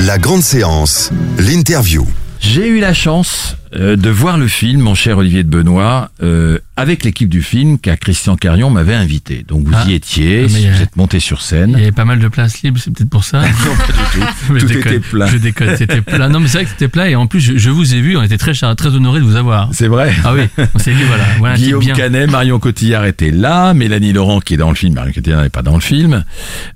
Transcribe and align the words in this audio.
La 0.00 0.18
grande 0.18 0.42
séance, 0.42 1.12
l'interview. 1.38 2.04
J'ai 2.40 2.66
eu 2.66 2.80
la 2.80 2.92
chance 2.92 3.56
euh, 3.74 3.96
de 3.96 4.10
voir 4.10 4.36
le 4.38 4.48
film, 4.48 4.80
mon 4.80 4.94
cher 4.94 5.18
Olivier 5.18 5.44
de 5.44 5.48
Benoît, 5.48 6.10
euh, 6.20 6.58
avec 6.76 7.04
l'équipe 7.04 7.28
du 7.28 7.42
film 7.42 7.78
qu'à 7.78 7.96
Christian 7.96 8.36
Carion 8.36 8.68
m'avait 8.70 8.94
invité. 8.94 9.44
Donc 9.46 9.64
vous 9.66 9.72
Ah. 9.74 9.84
y 9.88 9.94
étiez, 9.94 10.42
Ah, 10.44 10.48
vous 10.48 10.82
êtes 10.82 10.96
monté 10.96 11.20
sur 11.20 11.38
Il 11.38 11.42
y 11.42 11.44
scène. 11.46 11.74
avait 11.76 11.92
pas 11.92 12.04
mal 12.04 12.18
de 12.18 12.28
places 12.28 12.62
libres, 12.62 12.80
c'est 12.82 12.90
peut-être 12.92 13.10
pour 13.10 13.24
ça. 13.24 13.42
Non, 13.64 13.76
pas 13.76 13.86
du 13.86 14.20
tout. 14.20 14.58
Tout 14.58 14.66
déconne. 14.66 14.92
était 14.92 15.00
plein. 15.00 15.26
Je 15.26 15.36
déconne, 15.36 15.76
c'était 15.76 16.00
plein. 16.00 16.28
Non, 16.28 16.40
mais 16.40 16.48
c'est 16.48 16.58
vrai 16.58 16.64
que 16.64 16.70
c'était 16.70 16.88
plein 16.88 17.04
et 17.06 17.14
en 17.16 17.26
plus, 17.26 17.40
je, 17.40 17.56
je 17.56 17.70
vous 17.70 17.94
ai 17.94 18.00
vu, 18.00 18.16
on 18.16 18.22
était 18.22 18.38
très, 18.38 18.52
très 18.52 18.88
honorés 18.88 19.20
de 19.20 19.24
vous 19.24 19.36
avoir. 19.36 19.68
C'est 19.72 19.88
vrai. 19.88 20.12
Ah 20.24 20.34
oui, 20.34 20.42
on 20.74 20.78
s'est 20.78 20.92
dit, 20.94 21.02
voilà, 21.38 21.56
Guillaume 21.56 21.80
bien. 21.84 21.94
Canet, 21.94 22.30
Marion 22.30 22.58
Cotillard 22.58 23.04
était 23.04 23.30
là, 23.30 23.72
Mélanie 23.74 24.12
Laurent 24.12 24.40
qui 24.40 24.54
est 24.54 24.56
dans 24.58 24.70
le 24.70 24.74
film, 24.76 24.94
Marion 24.94 25.12
Cotillard 25.12 25.42
n'est 25.42 25.48
pas 25.50 25.62
dans 25.62 25.74
le 25.74 25.80
film, 25.80 26.24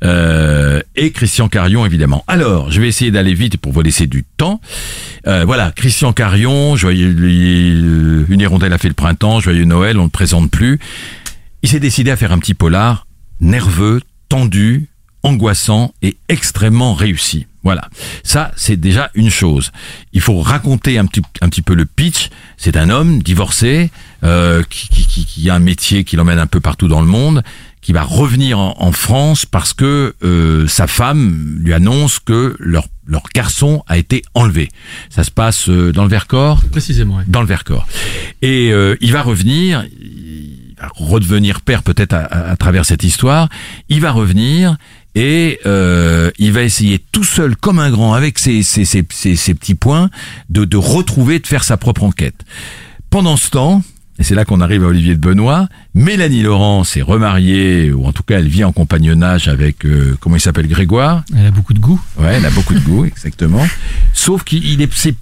euh, 0.04 0.80
et 0.96 1.10
Christian 1.10 1.48
Carion 1.48 1.84
évidemment. 1.86 2.24
Alors, 2.28 2.70
je 2.70 2.80
vais 2.80 2.88
essayer 2.88 3.10
d'aller 3.10 3.34
vite 3.34 3.56
pour 3.56 3.72
vous 3.72 3.82
laisser 3.82 4.06
du 4.06 4.24
temps. 4.36 4.60
Euh, 5.26 5.44
voilà, 5.44 5.72
Christian 5.74 6.12
Carion, 6.12 6.76
joyeux, 6.76 7.14
euh, 7.18 8.24
une 8.28 8.40
hirondelle 8.40 8.72
a 8.72 8.78
fait 8.78 8.88
le 8.88 8.94
printemps, 8.94 9.40
joyeux 9.40 9.64
Noël, 9.64 9.87
on 9.96 10.02
ne 10.02 10.06
le 10.06 10.10
présente 10.10 10.50
plus. 10.50 10.78
Il 11.62 11.68
s'est 11.68 11.80
décidé 11.80 12.10
à 12.10 12.16
faire 12.16 12.32
un 12.32 12.38
petit 12.38 12.54
polar 12.54 13.06
nerveux, 13.40 14.00
tendu, 14.28 14.88
angoissant 15.22 15.92
et 16.02 16.16
extrêmement 16.28 16.94
réussi. 16.94 17.46
Voilà. 17.64 17.88
Ça, 18.22 18.52
c'est 18.56 18.76
déjà 18.76 19.10
une 19.14 19.30
chose. 19.30 19.72
Il 20.12 20.20
faut 20.20 20.40
raconter 20.40 20.96
un 20.96 21.06
petit, 21.06 21.22
un 21.40 21.48
petit 21.48 21.62
peu 21.62 21.74
le 21.74 21.84
pitch. 21.84 22.30
C'est 22.56 22.76
un 22.76 22.88
homme 22.88 23.22
divorcé, 23.22 23.90
euh, 24.24 24.62
qui 24.68 25.50
a 25.50 25.54
un 25.54 25.58
métier 25.58 26.04
qui 26.04 26.16
l'emmène 26.16 26.38
un 26.38 26.46
peu 26.46 26.60
partout 26.60 26.88
dans 26.88 27.00
le 27.00 27.06
monde, 27.06 27.42
qui 27.80 27.92
va 27.92 28.02
revenir 28.02 28.58
en, 28.58 28.74
en 28.78 28.92
France 28.92 29.46
parce 29.46 29.72
que 29.72 30.14
euh, 30.24 30.66
sa 30.68 30.86
femme 30.86 31.58
lui 31.60 31.72
annonce 31.72 32.18
que 32.18 32.56
leur, 32.58 32.86
leur 33.06 33.22
garçon 33.34 33.82
a 33.86 33.96
été 33.98 34.22
enlevé. 34.34 34.68
Ça 35.10 35.24
se 35.24 35.30
passe 35.30 35.68
euh, 35.68 35.92
dans 35.92 36.02
le 36.04 36.10
Vercors? 36.10 36.62
Précisément, 36.70 37.16
ouais. 37.16 37.24
dans 37.28 37.40
le 37.40 37.46
Vercors. 37.46 37.86
Et 38.42 38.72
euh, 38.72 38.96
il 39.00 39.12
va 39.12 39.22
revenir, 39.22 39.84
il 40.00 40.74
va 40.80 40.88
redevenir 40.94 41.60
père 41.60 41.82
peut-être 41.82 42.12
à, 42.12 42.20
à- 42.24 42.50
à 42.50 42.56
travers 42.56 42.84
cette 42.84 43.04
histoire. 43.04 43.48
Il 43.88 44.00
va 44.00 44.10
revenir 44.12 44.76
et 45.14 45.58
euh, 45.66 46.30
il 46.38 46.52
va 46.52 46.62
essayer 46.62 46.98
tout 47.12 47.24
seul, 47.24 47.56
comme 47.56 47.78
un 47.78 47.90
grand, 47.90 48.12
avec 48.14 48.38
ses, 48.38 48.62
ses, 48.62 48.84
ses, 48.84 49.04
ses- 49.10 49.36
ses 49.36 49.54
petits 49.54 49.74
points, 49.74 50.10
de, 50.50 50.64
de 50.64 50.76
retrouver, 50.76 51.38
de 51.40 51.46
faire 51.46 51.64
sa 51.64 51.76
propre 51.76 52.04
enquête. 52.04 52.44
Pendant 53.10 53.36
ce 53.36 53.50
temps, 53.50 53.82
et 54.18 54.24
c'est 54.24 54.34
là 54.34 54.44
qu'on 54.44 54.60
arrive 54.60 54.82
à 54.84 54.88
Olivier 54.88 55.14
de 55.14 55.20
Benoît, 55.20 55.68
Mélanie 55.94 56.42
Laurent 56.42 56.84
s'est 56.84 57.02
remariée, 57.02 57.92
ou 57.92 58.04
en 58.06 58.12
tout 58.12 58.22
cas 58.22 58.38
elle 58.38 58.48
vit 58.48 58.64
en 58.64 58.72
compagnonnage 58.72 59.48
avec, 59.48 59.84
euh, 59.86 60.16
comment 60.20 60.36
il 60.36 60.40
s'appelle, 60.40 60.66
Grégoire 60.68 61.22
Elle 61.36 61.46
a 61.46 61.50
beaucoup 61.50 61.74
de 61.74 61.78
goût. 61.78 62.00
Ouais, 62.18 62.34
elle 62.34 62.46
a 62.46 62.50
beaucoup 62.50 62.74
de 62.74 62.80
goût, 62.80 63.04
exactement. 63.04 63.66
Sauf 64.12 64.44
qu'il 64.44 64.80
est, 64.82 64.92
c'est- 64.92 65.14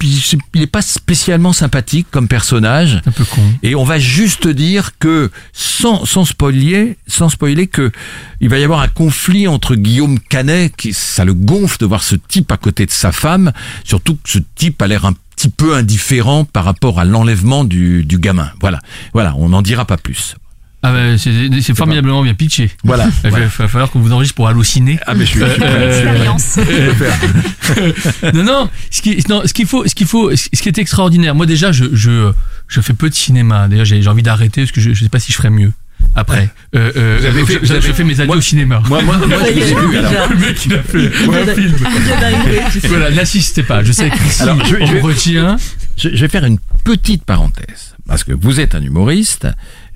il 0.54 0.62
est 0.62 0.66
pas 0.66 0.82
spécialement 0.82 1.52
sympathique 1.52 2.06
comme 2.10 2.28
personnage. 2.28 3.00
Un 3.06 3.10
peu 3.12 3.24
con. 3.24 3.42
Et 3.62 3.74
on 3.74 3.84
va 3.84 3.98
juste 3.98 4.48
dire 4.48 4.92
que, 4.98 5.30
sans, 5.52 6.04
sans 6.04 6.24
spoiler, 6.24 6.96
sans 7.06 7.28
spoiler 7.28 7.66
que 7.66 7.92
il 8.40 8.48
va 8.48 8.58
y 8.58 8.64
avoir 8.64 8.80
un 8.80 8.88
conflit 8.88 9.46
entre 9.48 9.74
Guillaume 9.76 10.18
Canet, 10.18 10.74
qui, 10.76 10.92
ça 10.92 11.24
le 11.24 11.34
gonfle 11.34 11.78
de 11.80 11.86
voir 11.86 12.02
ce 12.02 12.16
type 12.16 12.50
à 12.52 12.56
côté 12.56 12.86
de 12.86 12.90
sa 12.90 13.12
femme, 13.12 13.52
surtout 13.84 14.14
que 14.16 14.30
ce 14.30 14.38
type 14.54 14.80
a 14.82 14.86
l'air 14.86 15.04
un 15.04 15.14
petit 15.36 15.50
peu 15.50 15.74
indifférent 15.74 16.44
par 16.44 16.64
rapport 16.64 16.98
à 16.98 17.04
l'enlèvement 17.04 17.64
du, 17.64 18.04
du 18.04 18.18
gamin. 18.18 18.50
Voilà, 18.60 18.80
voilà, 19.12 19.34
on 19.36 19.50
n'en 19.50 19.62
dira 19.62 19.84
pas 19.84 19.98
plus. 19.98 20.36
Ah 20.82 20.92
bah, 20.92 21.18
c'est 21.18 21.32
c'est 21.62 21.76
formidablement 21.76 22.22
bien 22.22 22.34
pitché. 22.34 22.70
Voilà. 22.84 23.08
Il 23.24 23.30
va 23.30 23.48
falloir 23.48 23.90
qu'on 23.90 23.98
vous 23.98 24.12
enregistre 24.12 24.36
pour 24.36 24.46
halluciner. 24.46 24.98
Ah 25.06 25.14
mais 25.14 25.24
je 25.24 25.30
suis, 25.30 25.40
je 25.40 25.46
suis 25.46 25.60
prêt. 25.60 25.70
Euh, 28.22 28.32
non, 28.34 28.44
non. 28.44 28.70
Ce 28.90 29.02
qui, 29.02 29.16
non, 29.28 29.42
ce 29.44 29.52
qu'il 29.52 29.66
faut, 29.66 29.86
ce 29.88 29.94
qu'il 29.94 30.06
faut, 30.06 30.34
ce 30.36 30.48
qui 30.48 30.68
est 30.68 30.78
extraordinaire. 30.78 31.34
Moi 31.34 31.46
déjà, 31.46 31.72
je, 31.72 31.86
je, 31.92 32.30
je 32.68 32.80
fais 32.80 32.92
peu 32.92 33.08
de 33.08 33.14
cinéma. 33.14 33.68
D'ailleurs, 33.68 33.84
j'ai 33.84 34.00
j'ai 34.00 34.08
envie 34.08 34.22
d'arrêter 34.22 34.62
parce 34.62 34.72
que 34.72 34.80
je, 34.80 34.92
je 34.92 35.02
sais 35.02 35.08
pas 35.08 35.18
si 35.18 35.32
je 35.32 35.36
ferais 35.36 35.50
mieux 35.50 35.72
après. 36.14 36.50
Euh, 36.74 36.92
euh, 36.96 37.16
Vous 37.20 37.26
avez 37.26 37.44
fait- 37.46 37.58
je, 37.62 37.92
fais 37.92 38.04
mes 38.04 38.14
adieux 38.14 38.26
moi- 38.26 38.36
au 38.36 38.40
cinéma. 38.40 38.82
Moi, 38.88 39.02
moi, 39.02 39.16
moi, 39.18 39.38
je 39.48 39.52
l'ai 39.52 39.64
vu. 39.64 39.96
alors. 39.98 40.28
le 40.30 40.36
mec, 40.36 40.64
il 40.66 40.74
a 40.74 40.82
fait 40.82 41.06
un 41.06 41.54
film. 41.54 41.74
Voilà, 42.88 43.10
n'assistez 43.10 43.62
pas. 43.62 43.82
Je 43.82 43.92
sais 43.92 44.10
qu'ici, 44.10 44.42
Alors, 44.42 44.64
je- 44.64 44.76
on 44.80 44.86
je 44.86 44.92
vais- 44.94 45.00
retient. 45.00 45.56
Je, 45.96 46.08
je 46.10 46.16
vais 46.16 46.28
faire 46.28 46.44
une 46.44 46.58
petite 46.84 47.24
parenthèse. 47.24 47.94
Parce 48.06 48.22
que 48.22 48.32
vous 48.32 48.60
êtes 48.60 48.74
un 48.76 48.82
humoriste, 48.82 49.48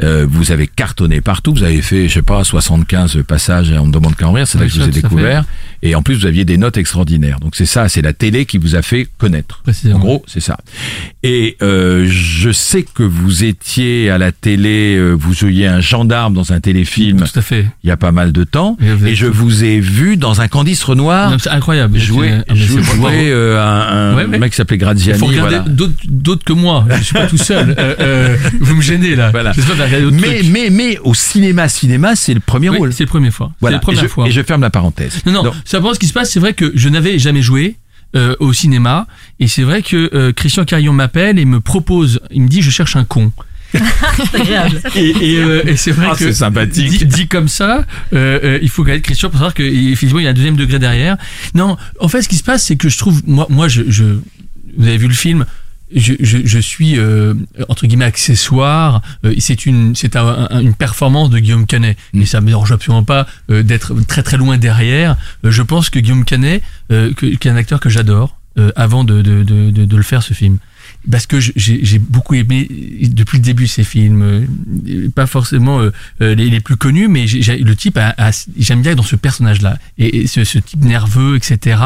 euh, 0.03 0.27
vous 0.28 0.50
avez 0.50 0.66
cartonné 0.66 1.21
partout, 1.21 1.55
vous 1.55 1.62
avez 1.62 1.81
fait, 1.81 2.09
je 2.09 2.15
sais 2.15 2.22
pas, 2.22 2.43
75 2.43 3.19
passages 3.27 3.71
et 3.71 3.78
on 3.78 3.87
ne 3.87 3.93
demande 3.93 4.16
qu'à 4.16 4.27
en 4.27 4.33
rire, 4.33 4.49
c'est 4.49 4.59
là 4.59 4.65
que 4.66 4.72
je 4.72 4.81
vous 4.81 4.89
ai 4.89 4.91
découvert. 4.91 5.44
Et 5.83 5.95
en 5.95 6.03
plus, 6.03 6.15
vous 6.21 6.27
aviez 6.27 6.45
des 6.45 6.59
notes 6.59 6.77
extraordinaires. 6.77 7.41
Donc 7.41 7.57
c'est 7.57 7.67
ça, 7.67 7.89
c'est 7.89 8.03
la 8.03 8.13
télé 8.13 8.45
qui 8.45 8.59
vous 8.59 8.75
a 8.77 8.83
fait 8.83 9.09
connaître. 9.19 9.61
Précisément. 9.63 9.97
En 9.97 10.01
gros, 10.01 10.25
c'est 10.27 10.41
ça. 10.41 10.59
Et 11.23 11.57
euh, 11.63 12.07
je 12.11 12.51
sais 12.53 12.83
que 12.83 13.03
vous 13.03 13.45
étiez 13.45 14.11
à 14.11 14.19
la 14.19 14.33
télé, 14.33 14.97
euh, 14.97 15.13
vous 15.13 15.33
jouiez 15.35 15.67
un 15.67 15.81
gendarme 15.81 16.35
dans 16.35 16.53
un 16.53 16.61
téléfilm 16.61 17.19
Tout 17.21 17.39
à 17.39 17.43
fait. 17.43 17.67
il 17.83 17.89
y 17.89 17.91
a 17.91 17.97
pas 17.97 18.13
mal 18.13 18.33
de 18.33 18.45
temps. 18.45 18.77
Et 19.07 19.15
je 19.15 19.27
vous 19.27 19.65
ai 19.65 19.81
vu 19.81 20.17
dans 20.17 20.41
un 20.41 20.49
Candice 20.49 20.83
Renoir 20.85 21.35
C'est 21.39 21.51
incroyable. 21.51 21.99
jouer, 21.99 22.33
Ah, 22.49 22.55
jouer, 22.55 23.31
euh, 23.31 23.59
un, 23.61 24.11
un 24.13 24.17
Ouais, 24.17 24.25
ouais. 24.27 24.39
mec 24.39 24.51
qui 24.51 24.57
s'appelait 24.57 24.77
Il 24.77 24.81
Graziani. 24.81 25.19
faut 25.19 25.27
regarder 25.27 25.57
voilà. 25.57 25.71
d'autres 25.71 25.95
d'autres 26.09 26.45
que 26.45 26.53
moi. 26.53 26.87
Je 26.99 27.03
suis 27.05 27.15
pas 27.15 27.27
tout 27.27 27.37
seul. 27.39 27.75
Euh, 27.79 27.95
euh, 28.01 28.37
vous 28.61 28.75
me 28.77 28.83
gênez 28.83 29.15
là. 29.17 29.31
Voilà. 29.31 29.53
Mais, 30.13 30.21
trucs. 30.41 30.51
mais, 30.51 30.69
mais 30.71 30.99
au 31.05 31.15
cinéma, 31.15 31.69
cinéma, 31.69 32.17
c'est 32.17 32.35
le 32.35 32.41
premier 32.41 32.69
Oui, 32.69 32.79
rôle. 32.79 32.93
c'est 32.93 33.05
la 33.05 33.09
première 33.09 33.33
fois. 33.33 33.53
Voilà. 33.61 33.77
C'est 33.77 33.79
la 33.79 33.81
première 33.81 34.05
et, 34.05 34.07
je, 34.09 34.13
fois. 34.13 34.29
et 34.29 34.31
je 34.31 34.43
ferme 34.43 34.61
la 34.63 34.71
parenthèse. 34.71 35.23
Non, 35.27 35.33
non, 35.33 35.43
Donc, 35.45 35.55
simplement 35.71 35.95
ce 35.95 35.99
qui 35.99 36.07
se 36.07 36.13
passe, 36.13 36.31
c'est 36.31 36.41
vrai 36.41 36.55
que 36.55 36.73
je 36.75 36.89
n'avais 36.89 37.19
jamais 37.19 37.43
joué 37.43 37.77
euh, 38.17 38.35
au 38.41 38.53
cinéma, 38.53 39.07
et 39.39 39.47
c'est 39.49 39.63
vrai 39.63 39.83
que 39.83 40.11
euh, 40.15 40.33
Christian 40.33 40.65
Carillon 40.65 40.93
m'appelle 40.93 41.39
et 41.39 41.45
me 41.45 41.61
propose, 41.61 42.21
il 42.31 42.43
me 42.43 42.49
dit 42.49 42.63
je 42.63 42.71
cherche 42.71 42.97
un 42.97 43.05
con. 43.05 43.33
Et, 44.97 45.11
et, 45.21 45.39
euh, 45.39 45.63
et 45.65 45.77
c'est 45.77 45.93
vrai 45.93 46.09
Ah, 46.11 46.17
que 46.17 46.25
c'est 46.25 46.33
sympathique. 46.33 46.91
Dit, 46.91 47.07
dit 47.07 47.29
comme 47.29 47.47
ça, 47.49 47.85
euh, 48.13 48.41
euh, 48.43 48.59
il 48.63 48.69
faut 48.69 48.83
connaître 48.83 49.05
Christian 49.05 49.31
pour 49.31 49.39
savoir 49.39 49.55
que 49.55 49.63
effectivement 49.63 50.19
il 50.19 50.25
y 50.25 50.27
a 50.27 50.31
un 50.31 50.35
deuxième 50.35 50.57
degré 50.57 50.81
derrière. 50.81 51.17
Non, 51.55 51.77
en 52.01 52.09
fait, 52.09 52.23
ce 52.23 52.29
qui 52.29 52.35
se 52.37 52.43
passe, 52.43 52.65
c'est 52.65 52.75
que 52.75 52.89
je 52.89 52.99
trouve, 52.99 53.23
moi, 53.29 53.47
moi, 53.49 53.69
je, 53.69 53.83
je 53.89 54.05
vous 54.77 54.87
avez 54.87 54.97
vu 54.99 55.07
le 55.07 55.15
film. 55.15 55.47
Je, 55.95 56.15
je, 56.21 56.39
je 56.45 56.59
suis 56.61 56.99
euh, 56.99 57.34
entre 57.69 57.87
guillemets 57.87 58.05
accessoire. 58.05 59.03
Euh, 59.25 59.34
c'est 59.39 59.67
une 59.67 59.95
c'est 59.97 60.15
un- 60.17 60.47
un- 60.51 60.61
une 60.61 60.75
performance 60.75 61.31
de 61.31 61.39
Guillaume 61.39 61.67
Canet, 61.67 61.97
Mm. 62.12 62.23
et 62.23 62.27
ça 62.27 62.41
me 62.41 62.47
dérange 62.47 62.71
absolument 62.73 63.03
pas 63.05 63.27
euh, 63.51 63.62
d'être 63.62 63.95
très 64.06 64.23
très 64.23 64.37
loin 64.37 64.56
derrière. 64.59 65.17
Euh, 65.45 65.51
je 65.51 65.62
pense 65.62 65.91
que 65.91 65.99
Guillaume 65.99 66.25
Canet, 66.25 66.62
euh, 66.93 67.12
qui 67.15 67.27
est 67.33 67.47
un 67.51 67.56
acteur 67.56 67.81
que 67.81 67.89
j'adore, 67.89 68.37
euh, 68.59 68.71
avant 68.77 69.05
de, 69.05 69.21
de, 69.23 69.43
de, 69.43 69.71
de, 69.71 69.84
de 69.84 69.97
le 69.97 70.03
faire 70.03 70.23
ce 70.23 70.33
film 70.34 70.59
parce 71.11 71.27
que 71.27 71.41
j'ai 71.41 71.53
j'ai 71.56 71.99
beaucoup 71.99 72.34
aimé 72.34 72.67
depuis 73.15 73.39
le 73.39 73.45
début 73.45 73.67
ces 73.67 73.84
films, 73.84 74.22
euh, 74.22 75.09
pas 75.15 75.27
forcément 75.27 75.81
les, 76.21 76.34
les 76.34 76.61
plus 76.61 76.77
connus, 76.77 77.09
mais 77.09 77.27
j'ai- 77.27 77.41
j'ai- 77.43 77.59
le 77.59 77.75
type, 77.75 77.97
a- 77.97 78.15
a- 78.19 78.47
j'aime 78.59 78.83
bien 78.83 78.95
dans 78.95 79.03
ce 79.03 79.17
personnage-là, 79.17 79.78
et, 79.99 80.19
et 80.19 80.27
ce, 80.27 80.45
ce 80.45 80.59
type 80.59 80.84
nerveux, 80.84 81.37
etc., 81.37 81.81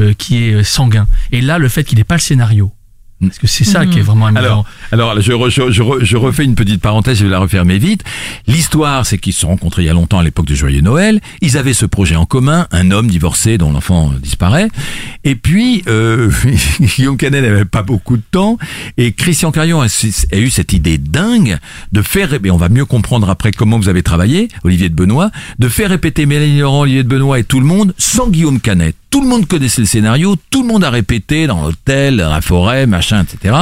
euh, 0.00 0.12
qui 0.16 0.36
est 0.36 0.62
sanguin. 0.62 1.08
Et 1.32 1.40
là, 1.40 1.58
le 1.58 1.68
fait 1.68 1.82
qu'il 1.84 1.98
n'ait 1.98 2.04
pas 2.04 2.14
le 2.16 2.20
scénario, 2.20 2.70
parce 3.20 3.38
que 3.38 3.46
c'est 3.46 3.64
ça 3.64 3.84
qui 3.86 3.98
est 3.98 4.02
vraiment 4.02 4.26
amusant. 4.26 4.64
Alors, 4.92 5.10
alors 5.10 5.20
je, 5.20 5.32
re- 5.32 5.50
je, 5.50 5.70
je 5.70 5.82
re- 5.82 6.02
je 6.04 6.16
refais 6.16 6.44
une 6.44 6.54
petite 6.54 6.80
parenthèse, 6.80 7.18
je 7.18 7.24
vais 7.24 7.30
la 7.30 7.38
refermer 7.38 7.78
vite. 7.78 8.02
L'histoire, 8.46 9.04
c'est 9.06 9.18
qu'ils 9.18 9.32
se 9.32 9.40
sont 9.40 9.48
rencontrés 9.48 9.82
il 9.82 9.86
y 9.86 9.88
a 9.88 9.92
longtemps 9.92 10.18
à 10.18 10.22
l'époque 10.22 10.46
de 10.46 10.54
Joyeux 10.54 10.80
Noël. 10.80 11.20
Ils 11.40 11.56
avaient 11.58 11.74
ce 11.74 11.86
projet 11.86 12.16
en 12.16 12.26
commun, 12.26 12.66
un 12.72 12.90
homme 12.90 13.08
divorcé 13.08 13.58
dont 13.58 13.72
l'enfant 13.72 14.12
disparaît. 14.22 14.68
Et 15.24 15.34
puis, 15.34 15.82
euh, 15.88 16.30
Guillaume 16.80 17.16
Canet 17.16 17.42
n'avait 17.42 17.64
pas 17.64 17.82
beaucoup 17.82 18.16
de 18.16 18.22
temps. 18.30 18.58
Et 18.96 19.12
Christian 19.12 19.52
Carion 19.52 19.80
a, 19.82 19.86
a 19.86 20.36
eu 20.36 20.50
cette 20.50 20.72
idée 20.72 20.98
dingue 20.98 21.58
de 21.92 22.02
faire, 22.02 22.32
et 22.32 22.50
on 22.50 22.56
va 22.56 22.68
mieux 22.68 22.84
comprendre 22.84 23.28
après 23.28 23.52
comment 23.52 23.78
vous 23.78 23.88
avez 23.88 24.02
travaillé, 24.02 24.48
Olivier 24.64 24.88
de 24.88 24.94
Benoît, 24.94 25.30
de 25.58 25.68
faire 25.68 25.90
répéter 25.90 26.26
Mélanie 26.26 26.60
Laurent, 26.60 26.80
Olivier 26.80 27.02
de 27.02 27.08
Benoît 27.08 27.38
et 27.38 27.44
tout 27.44 27.60
le 27.60 27.66
monde 27.66 27.94
sans 27.98 28.28
Guillaume 28.28 28.60
Canet. 28.60 28.94
Tout 29.10 29.20
le 29.22 29.26
monde 29.28 29.46
connaissait 29.46 29.80
le 29.80 29.86
scénario, 29.88 30.36
tout 30.50 30.62
le 30.62 30.68
monde 30.68 30.84
a 30.84 30.90
répété 30.90 31.48
dans 31.48 31.62
l'hôtel, 31.62 32.18
dans 32.18 32.30
la 32.30 32.40
forêt, 32.40 32.86
machin, 32.86 33.24
etc. 33.24 33.54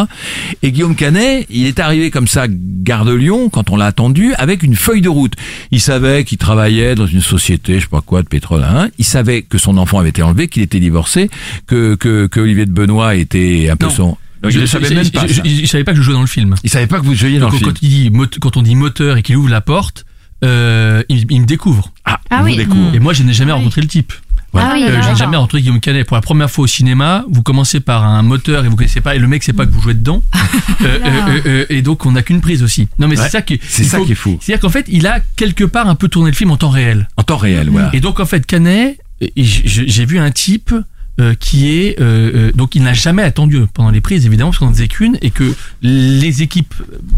Et 0.63 0.73
Guillaume 0.73 0.95
Canet, 0.95 1.47
il 1.49 1.65
est 1.65 1.79
arrivé 1.81 2.11
comme 2.11 2.29
ça, 2.29 2.45
gare 2.49 3.07
de 3.07 3.15
Lyon, 3.15 3.49
quand 3.49 3.71
on 3.71 3.77
l'a 3.77 3.87
attendu, 3.87 4.35
avec 4.35 4.63
une 4.63 4.77
feuille 4.77 5.01
de 5.01 5.09
route. 5.09 5.33
Il 5.71 5.81
savait 5.81 6.25
qu'il 6.25 6.37
travaillait 6.37 6.95
dans 6.95 7.07
une 7.07 7.23
société, 7.23 7.77
je 7.77 7.81
sais 7.85 7.87
pas 7.89 8.03
quoi, 8.03 8.23
de 8.23 8.29
pétrole. 8.29 8.63
Hein. 8.63 8.89
Il 8.99 9.07
savait 9.07 9.41
que 9.41 9.57
son 9.57 9.79
enfant 9.79 9.99
avait 9.99 10.11
été 10.11 10.23
enlevé, 10.23 10.49
qu'il 10.49 10.63
était 10.63 10.81
divorcé, 10.81 11.31
que, 11.67 11.95
que, 11.95 12.27
que 12.27 12.41
Olivier 12.41 12.67
de 12.67 12.73
Benoît 12.73 13.15
était 13.15 13.69
un 13.71 13.77
peu 13.77 13.87
Non. 13.87 13.93
son... 13.93 14.17
Donc, 14.43 14.53
il 14.53 14.61
ne 14.61 14.67
savait 14.67 14.95
même 14.95 15.09
pas. 15.11 15.27
je, 15.27 15.33
je- 15.33 15.63
je 15.63 15.67
savais 15.67 15.83
pas 15.83 15.93
que 15.93 15.97
je 15.99 16.03
jouais 16.03 16.15
dans 16.15 16.21
le 16.21 16.27
film. 16.29 16.55
Il 16.63 16.71
savait 16.71 16.87
pas 16.87 17.01
que 17.01 17.05
vous 17.07 17.15
jouiez 17.15 17.39
dans 17.39 17.47
Donc, 17.47 17.55
le 17.55 17.59
film. 17.59 17.73
quand, 17.73 17.79
il 17.83 17.89
dit, 17.89 18.11
mot- 18.11 18.27
quand 18.41 18.57
on 18.59 18.63
dit 18.63 18.77
moteur 18.77 19.17
et 19.17 19.23
qu'il 19.23 19.37
ouvre 19.37 19.49
la 19.49 19.61
porte, 19.63 20.05
euh, 20.45 21.03
il, 21.09 21.25
il 21.31 21.41
me 21.41 21.47
découvre. 21.47 21.91
Ah, 22.05 22.21
Ah 22.31 22.41
il 22.43 22.45
oui. 22.45 22.57
découvre. 22.57 22.95
Et 22.95 23.01
moi, 23.01 23.13
je 23.15 23.23
n'ai 23.25 23.33
jamais 23.33 23.51
Ah 23.51 23.55
oui. 23.57 23.61
rencontré 23.63 23.81
le 23.81 23.89
type. 23.89 24.13
Ah 24.55 24.73
oui, 24.75 24.85
Euh, 24.89 25.03
j'ai 25.03 25.15
jamais 25.15 25.37
rencontré 25.37 25.61
Guillaume 25.61 25.81
Canet. 25.81 26.07
Pour 26.07 26.17
la 26.17 26.21
première 26.21 26.51
fois 26.51 26.65
au 26.65 26.67
cinéma, 26.67 27.25
vous 27.29 27.43
commencez 27.43 27.81
par 27.81 28.05
un 28.05 28.23
moteur 28.23 28.65
et 28.65 28.69
vous 28.69 28.77
connaissez 28.77 29.01
pas, 29.01 29.15
et 29.15 29.19
le 29.19 29.27
mec 29.29 29.43
sait 29.43 29.53
pas 29.53 29.67
que 29.67 29.73
vous 29.73 29.81
jouez 29.81 29.95
dedans. 29.95 30.23
Euh, 30.81 30.85
euh, 30.85 30.99
euh, 31.05 31.41
euh, 31.47 31.67
et 31.71 31.83
donc 31.83 32.07
on 32.07 32.13
n'a 32.13 32.23
qu'une 32.23 32.41
prise 32.41 32.63
aussi. 32.63 32.89
Non 33.01 33.09
mais 33.09 33.19
Ouais, 33.19 33.25
c'est 33.25 33.31
ça 33.31 33.43
qui, 33.43 33.59
c'est 33.69 33.83
ça 33.83 33.99
qui 34.01 34.13
est 34.13 34.15
fou. 34.15 34.39
C'est-à-dire 34.41 34.61
qu'en 34.61 34.69
fait, 34.69 34.87
il 34.89 35.09
a 35.09 35.19
quelque 35.35 35.65
part 35.65 35.89
un 35.89 35.97
peu 35.97 36.09
tourné 36.09 36.31
le 36.31 36.37
film 36.37 36.53
en 36.53 36.57
temps 36.57 36.71
réel. 36.71 37.09
En 37.17 37.25
temps 37.25 37.37
réel, 37.37 37.69
voilà. 37.69 37.91
Et 37.93 38.01
donc 38.01 38.21
en 38.21 38.27
fait, 38.27 38.47
Canet, 38.47 38.97
j'ai 39.37 40.07
vu 40.07 40.19
un 40.21 40.31
type 40.31 40.73
euh, 41.21 41.35
qui 41.35 41.69
est 41.69 42.01
euh, 42.01 42.31
euh, 42.33 42.53
donc 42.53 42.77
il 42.77 42.83
n'a 42.85 42.93
jamais 42.93 43.23
attendu 43.25 43.59
pendant 43.75 43.91
les 43.91 44.01
prises 44.01 44.25
évidemment 44.25 44.51
parce 44.51 44.61
qu'on 44.61 44.67
n'en 44.67 44.73
faisait 44.73 44.87
qu'une 44.87 45.19
et 45.21 45.33
que 45.33 45.53
les 45.83 46.43
équipes 46.43 46.75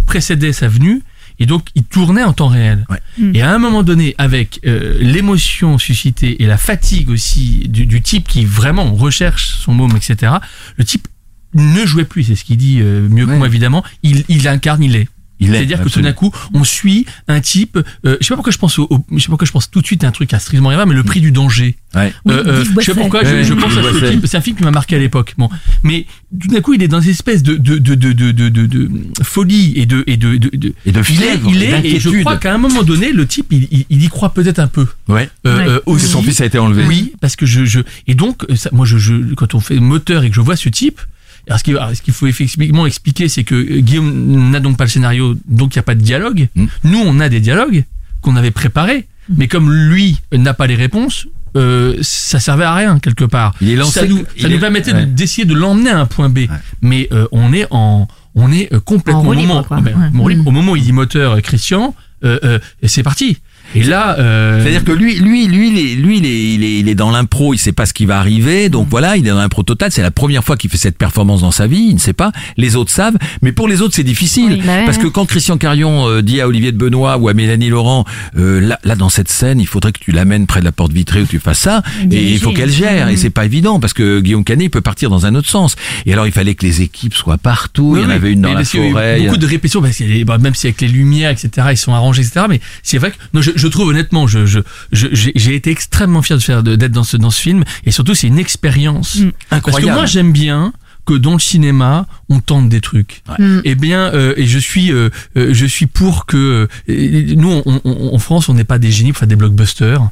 précédaient 0.06 0.54
sa 0.54 0.68
venue 0.68 1.02
et 1.40 1.46
donc 1.46 1.68
il 1.74 1.84
tournait 1.84 2.22
en 2.22 2.32
temps 2.32 2.48
réel. 2.48 2.86
Ouais. 2.88 3.00
Mm. 3.18 3.34
Et 3.34 3.42
à 3.42 3.52
un 3.52 3.58
moment 3.58 3.82
donné, 3.82 4.14
avec 4.18 4.60
euh, 4.66 4.96
l'émotion 5.00 5.78
suscitée 5.78 6.42
et 6.42 6.46
la 6.46 6.58
fatigue 6.58 7.10
aussi 7.10 7.66
du, 7.68 7.86
du 7.86 8.02
type 8.02 8.28
qui 8.28 8.44
vraiment 8.44 8.94
recherche 8.94 9.48
son 9.48 9.72
môme, 9.72 9.96
etc. 9.96 10.34
Le 10.76 10.84
type 10.84 11.08
ne 11.54 11.84
jouait 11.84 12.04
plus, 12.04 12.24
c'est 12.24 12.36
ce 12.36 12.44
qu'il 12.44 12.58
dit 12.58 12.78
euh, 12.80 13.08
mieux 13.08 13.26
que 13.26 13.32
moi 13.32 13.46
évidemment. 13.46 13.82
Il, 14.02 14.24
il 14.28 14.46
incarne, 14.46 14.82
il 14.82 14.94
est. 14.94 15.08
Il 15.40 15.48
est, 15.50 15.58
C'est-à-dire 15.58 15.82
que 15.82 15.88
tout 15.88 16.00
d'un 16.02 16.12
coup, 16.12 16.30
on 16.54 16.64
suit 16.64 17.06
un 17.26 17.40
type. 17.40 17.78
euh, 18.06 18.16
je 18.20 18.26
sais 18.26 18.28
pas 18.30 18.36
pourquoi 18.36 18.52
je 18.52 18.58
pense 18.58 18.78
au, 18.78 18.86
au- 18.90 19.04
je 19.10 19.16
sais 19.18 19.24
pas 19.26 19.30
pourquoi 19.30 19.46
je 19.46 19.52
pense 19.52 19.70
tout 19.70 19.80
de 19.80 19.86
suite 19.86 20.04
à 20.04 20.08
un 20.08 20.10
truc 20.10 20.32
à 20.34 20.38
strictement 20.38 20.68
rien, 20.68 20.84
mais 20.86 20.94
le 20.94 21.02
prix 21.02 21.20
du 21.20 21.32
danger. 21.32 21.76
Ouais. 21.94 22.12
Oui, 22.24 22.34
Euh, 22.34 22.44
euh, 22.46 22.62
Yves 22.64 22.74
je 22.78 22.84
sais 22.84 22.94
pas 22.94 23.00
pourquoi 23.00 23.24
je, 23.24 23.30
Ouais, 23.30 23.44
je 23.44 23.52
Yves 23.54 23.60
pense 23.60 23.72
à 23.76 23.82
ce 23.82 24.04
film. 24.10 24.20
C'est 24.26 24.36
un 24.36 24.40
film 24.40 24.56
qui 24.56 24.62
m'a 24.64 24.70
marqué 24.70 24.96
à 24.96 24.98
l'époque. 24.98 25.34
Bon, 25.38 25.48
mais 25.82 26.06
tout 26.40 26.48
d'un 26.48 26.60
coup, 26.60 26.74
il 26.74 26.82
est 26.82 26.88
dans 26.88 27.00
une 27.00 27.10
espèce 27.10 27.42
de 27.42 27.54
de 27.56 27.78
de 27.78 27.94
de 27.94 28.12
de, 28.12 28.30
de, 28.32 28.48
de- 28.48 28.66
de 28.66 28.90
folie 29.22 29.72
et 29.76 29.86
de 29.86 30.04
et 30.06 30.16
de 30.16 30.36
de, 30.36 30.50
de- 30.56 30.74
Et 30.86 30.92
de 30.92 31.00
il 31.00 31.00
est, 31.00 31.02
fièvre, 31.02 31.50
il 31.50 31.62
est, 31.62 31.86
et 31.86 31.98
je 32.00 32.10
crois 32.20 32.36
qu'à 32.36 32.54
un 32.54 32.58
moment 32.58 32.82
donné, 32.82 33.12
le 33.12 33.26
type, 33.26 33.46
il, 33.50 33.66
il, 33.70 33.86
il 33.90 34.04
y 34.04 34.08
croit 34.08 34.32
peut-être 34.34 34.58
un 34.58 34.68
peu. 34.68 34.86
Ouais. 35.08 35.28
Euh, 35.46 35.58
Ouais. 35.58 35.68
euh, 35.68 35.80
Que 35.80 35.90
aussi. 35.90 36.06
son 36.06 36.22
fils 36.22 36.40
a 36.40 36.44
été 36.46 36.58
enlevé. 36.58 36.84
Oui, 36.86 37.12
parce 37.20 37.34
que 37.36 37.46
je, 37.46 37.64
je 37.64 37.80
et 38.06 38.14
donc 38.14 38.44
euh, 38.50 38.56
ça, 38.56 38.70
moi 38.72 38.84
je, 38.86 38.98
je 38.98 39.14
quand 39.34 39.54
on 39.54 39.60
fait 39.60 39.80
moteur 39.80 40.22
et 40.24 40.30
que 40.30 40.36
je 40.36 40.40
vois 40.40 40.56
ce 40.56 40.68
type, 40.68 41.00
alors 41.48 41.58
ce 41.94 42.02
qu'il 42.02 42.12
faut 42.14 42.26
effectivement 42.26 42.86
expliquer, 42.86 43.28
c'est 43.28 43.44
que 43.44 43.54
euh, 43.54 43.80
Guillaume 43.80 44.50
n'a 44.50 44.60
donc 44.60 44.76
pas 44.76 44.84
le 44.84 44.90
scénario, 44.90 45.36
donc 45.46 45.74
il 45.74 45.78
n'y 45.78 45.80
a 45.80 45.84
pas 45.84 45.94
de 45.94 46.02
dialogue. 46.02 46.48
Mm. 46.54 46.66
Nous, 46.84 46.98
on 47.04 47.20
a 47.20 47.28
des 47.28 47.40
dialogues 47.40 47.84
qu'on 48.20 48.36
avait 48.36 48.50
préparés, 48.50 49.06
mais 49.36 49.48
comme 49.48 49.72
lui 49.72 50.20
n'a 50.32 50.54
pas 50.54 50.66
les 50.66 50.76
réponses. 50.76 51.26
Euh, 51.56 51.96
ça 52.00 52.38
servait 52.38 52.62
à 52.64 52.74
rien 52.74 53.00
quelque 53.00 53.24
part. 53.24 53.54
Il 53.60 53.70
est 53.70 53.74
lancé- 53.76 54.00
ça 54.00 54.06
nous, 54.06 54.18
est- 54.36 54.58
permettait 54.60 54.92
ouais. 54.94 55.04
d'essayer 55.06 55.44
de 55.44 55.54
l'emmener 55.54 55.90
à 55.90 55.98
un 55.98 56.06
point 56.06 56.28
B. 56.28 56.40
Mais 56.80 57.08
euh, 57.10 57.26
on 57.32 57.52
est 57.52 57.66
en, 57.72 58.06
on 58.36 58.52
est 58.52 58.72
euh, 58.72 58.78
complètement 58.78 59.22
au 59.22 59.34
moment, 59.34 59.64
quoi. 59.64 59.78
Ouais. 59.80 60.36
au 60.46 60.50
moment 60.52 60.72
où 60.72 60.76
il 60.76 60.84
dit 60.84 60.92
moteur 60.92 61.42
Christian, 61.42 61.96
euh, 62.22 62.38
euh, 62.44 62.58
c'est 62.84 63.02
parti. 63.02 63.38
Et 63.74 63.82
là, 63.84 64.16
euh, 64.18 64.60
C'est-à-dire 64.62 64.84
que 64.84 64.92
lui, 64.92 65.16
lui, 65.16 65.46
lui, 65.46 65.70
lui, 65.96 66.18
il 66.18 66.26
est, 66.26 66.54
il 66.54 66.64
est, 66.64 66.78
il 66.80 66.88
est 66.88 66.94
dans 66.94 67.10
l'impro, 67.10 67.54
il 67.54 67.58
sait 67.58 67.72
pas 67.72 67.86
ce 67.86 67.92
qui 67.92 68.04
va 68.06 68.18
arriver, 68.18 68.68
donc 68.68 68.88
voilà, 68.90 69.16
il 69.16 69.26
est 69.26 69.30
dans 69.30 69.36
l'impro 69.38 69.62
total. 69.62 69.92
C'est 69.92 70.02
la 70.02 70.10
première 70.10 70.42
fois 70.44 70.56
qu'il 70.56 70.70
fait 70.70 70.76
cette 70.78 70.98
performance 70.98 71.42
dans 71.42 71.50
sa 71.50 71.66
vie, 71.66 71.86
il 71.90 71.94
ne 71.94 71.98
sait 72.00 72.12
pas. 72.12 72.32
Les 72.56 72.76
autres 72.76 72.90
savent, 72.90 73.16
mais 73.42 73.52
pour 73.52 73.68
les 73.68 73.80
autres, 73.82 73.94
c'est 73.94 74.02
difficile 74.04 74.54
Oui, 74.54 74.62
bah 74.66 74.72
parce 74.86 74.98
que 74.98 75.06
quand 75.06 75.24
Christian 75.26 75.56
Carion 75.58 76.08
euh, 76.08 76.22
dit 76.22 76.40
à 76.40 76.48
Olivier 76.48 76.72
de 76.72 76.76
Benoît 76.78 77.16
ou 77.18 77.28
à 77.28 77.34
Mélanie 77.34 77.68
Laurent, 77.68 78.04
euh, 78.36 78.60
là, 78.60 78.78
là, 78.84 78.96
dans 78.96 79.08
cette 79.08 79.28
scène, 79.28 79.60
il 79.60 79.66
faudrait 79.66 79.92
que 79.92 80.00
tu 80.00 80.10
l'amènes 80.12 80.46
près 80.46 80.60
de 80.60 80.64
la 80.64 80.72
porte 80.72 80.92
vitrée 80.92 81.22
où 81.22 81.26
tu 81.26 81.38
fasses 81.38 81.60
ça, 81.60 81.82
et 82.10 82.32
il 82.32 82.38
faut 82.38 82.52
qu'elle 82.52 82.70
gère, 82.72 83.08
et 83.08 83.12
Mhm. 83.12 83.16
c'est 83.18 83.30
pas 83.30 83.44
évident 83.44 83.78
parce 83.80 83.92
que 83.92 84.20
Guillaume 84.20 84.44
Canet 84.44 84.66
il 84.66 84.70
peut 84.70 84.80
partir 84.80 85.10
dans 85.10 85.26
un 85.26 85.34
autre 85.34 85.48
sens. 85.48 85.76
Et 86.06 86.12
alors, 86.12 86.26
il 86.26 86.32
fallait 86.32 86.54
que 86.54 86.66
les 86.66 86.82
équipes 86.82 87.14
soient 87.14 87.38
partout. 87.38 87.94
il 87.96 88.02
y 88.02 88.04
en 88.04 88.08
Oui, 88.08 88.14
avait 88.14 88.32
une 88.32 88.40
dans 88.42 88.48
la 88.48 88.54
parce 88.56 88.70
qu'il 88.70 88.80
y 88.80 88.82
a 88.84 88.86
eu 88.88 88.92
forêt. 88.92 89.16
il 89.18 89.22
y 89.24 89.26
a- 89.26 89.30
Beaucoup 89.30 89.40
de 89.40 89.46
répétitions, 89.46 89.80
parce 89.82 89.96
que 89.96 90.24
bah, 90.24 90.38
même 90.38 90.54
si 90.54 90.66
avec 90.66 90.80
les 90.80 90.88
lumières, 90.88 91.30
etc., 91.30 91.68
ils 91.70 91.76
sont 91.76 91.92
arrangés, 91.94 92.22
etc. 92.22 92.46
Mais 92.48 92.60
c'est 92.82 92.98
vrai 92.98 93.10
que 93.10 93.16
non, 93.32 93.40
je, 93.42 93.50
je 93.60 93.68
trouve 93.68 93.88
honnêtement, 93.90 94.26
je, 94.26 94.46
je, 94.46 94.60
je- 94.92 95.08
j'ai 95.12 95.54
été 95.54 95.70
extrêmement 95.70 96.22
fier 96.22 96.36
de 96.36 96.42
faire 96.42 96.62
de- 96.62 96.76
d'être 96.76 96.92
dans 96.92 97.04
ce 97.04 97.16
dans 97.16 97.30
ce 97.30 97.40
film, 97.40 97.62
et 97.84 97.90
surtout 97.92 98.14
c'est 98.14 98.26
une 98.26 98.38
expérience. 98.38 99.16
Mm. 99.16 99.30
Parce 99.48 99.62
que 99.62 99.68
Incroyable. 99.68 99.92
moi 99.98 100.06
j'aime 100.06 100.32
bien 100.32 100.72
que 101.06 101.14
dans 101.14 101.32
le 101.34 101.38
cinéma 101.38 102.06
on 102.28 102.40
tente 102.40 102.68
des 102.68 102.80
trucs. 102.80 103.22
Mm. 103.38 103.60
Eh 103.64 103.74
bien, 103.74 104.12
euh, 104.14 104.34
et 104.36 104.46
je 104.46 104.58
suis, 104.58 104.92
euh, 104.92 105.10
euh, 105.36 105.54
je 105.54 105.66
suis 105.66 105.86
pour 105.86 106.26
que 106.26 106.66
euh, 106.88 107.34
nous, 107.36 107.62
on- 107.66 107.80
on- 107.84 108.14
en 108.14 108.18
France, 108.18 108.48
on 108.48 108.54
n'est 108.54 108.64
pas 108.64 108.78
des 108.78 108.90
génies 108.90 109.12
pour 109.12 109.18
faire 109.20 109.28
des 109.28 109.36
blockbusters. 109.36 110.02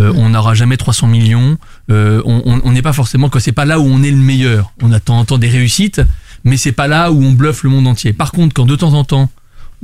Euh, 0.00 0.12
On 0.16 0.30
n'aura 0.30 0.54
jamais 0.54 0.76
300 0.76 1.06
millions. 1.06 1.56
Euh, 1.88 2.20
on 2.24 2.72
n'est 2.72 2.82
pas 2.82 2.92
forcément 2.92 3.28
que 3.28 3.38
c'est 3.38 3.52
pas 3.52 3.64
là 3.64 3.78
où 3.78 3.84
on 3.84 4.02
est 4.02 4.10
le 4.10 4.16
meilleur. 4.16 4.72
On 4.82 4.90
a 4.90 4.98
de 4.98 5.04
temps 5.04 5.18
en 5.20 5.24
temps 5.24 5.38
des 5.38 5.48
réussites, 5.48 6.02
mais 6.42 6.56
c'est 6.56 6.72
pas 6.72 6.88
là 6.88 7.12
où 7.12 7.22
on 7.22 7.30
bluffe 7.30 7.62
le 7.62 7.70
monde 7.70 7.86
entier. 7.86 8.12
Par 8.12 8.32
contre, 8.32 8.54
quand 8.54 8.66
de 8.66 8.74
temps 8.74 8.94
en 8.94 9.04
temps 9.04 9.30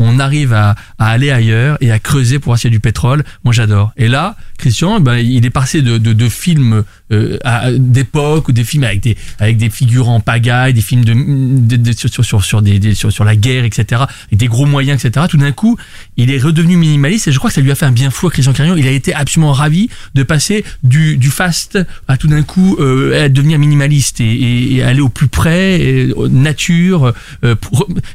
on 0.00 0.18
arrive 0.18 0.54
à, 0.54 0.74
aller 0.98 1.30
ailleurs 1.30 1.76
et 1.80 1.92
à 1.92 1.98
creuser 1.98 2.38
pour 2.38 2.46
voir 2.50 2.58
s'il 2.58 2.70
y 2.70 2.72
a 2.72 2.76
du 2.76 2.80
pétrole. 2.80 3.22
Moi, 3.44 3.52
j'adore. 3.52 3.92
Et 3.96 4.08
là, 4.08 4.34
Christian, 4.58 4.98
ben, 4.98 5.16
il 5.16 5.44
est 5.44 5.50
passé 5.50 5.82
de, 5.82 5.98
de, 5.98 6.28
films 6.28 6.84
euh, 7.12 7.38
d'époque 7.78 8.48
ou 8.48 8.52
des 8.52 8.64
films 8.64 8.84
avec 8.84 9.00
des 9.00 9.16
avec 9.38 9.56
des 9.58 9.68
figures 9.68 10.08
en 10.08 10.20
pagaille, 10.20 10.72
des 10.72 10.80
films 10.80 11.04
de, 11.04 11.92
sur, 11.92 12.08
sur 12.08 12.24
sur 12.24 12.42
sur 12.42 13.12
sur 13.12 13.24
la 13.24 13.36
guerre, 13.36 13.64
etc. 13.64 14.02
Et 14.32 14.36
des 14.36 14.46
gros 14.48 14.66
moyens, 14.66 15.04
etc. 15.04 15.26
Tout 15.28 15.36
d'un 15.36 15.52
coup, 15.52 15.76
il 16.16 16.30
est 16.30 16.38
redevenu 16.38 16.76
minimaliste 16.76 17.28
et 17.28 17.32
je 17.32 17.38
crois 17.38 17.50
que 17.50 17.54
ça 17.54 17.60
lui 17.60 17.70
a 17.70 17.74
fait 17.74 17.86
un 17.86 17.92
bien 17.92 18.10
fou 18.10 18.26
à 18.26 18.30
Christian 18.30 18.52
Carion. 18.54 18.76
Il 18.76 18.86
a 18.86 18.92
été 18.92 19.14
absolument 19.14 19.52
ravi 19.52 19.90
de 20.14 20.22
passer 20.22 20.64
du 20.82 21.18
du 21.18 21.28
fast 21.28 21.78
à 22.08 22.16
tout 22.16 22.28
d'un 22.28 22.42
coup 22.42 22.76
euh, 22.80 23.26
à 23.26 23.28
devenir 23.28 23.58
minimaliste 23.58 24.20
et, 24.20 24.82
aller 24.82 25.00
au 25.00 25.10
plus 25.10 25.28
près, 25.28 26.08
nature. 26.30 27.12
euh, 27.44 27.54